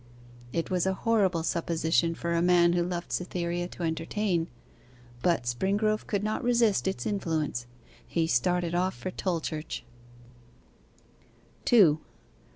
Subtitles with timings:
[0.51, 4.47] It was a horrible supposition for a man who loved Cytherea to entertain;
[5.21, 7.67] but Springrove could not resist its influence.
[8.07, 9.83] He started off for Tolchurch.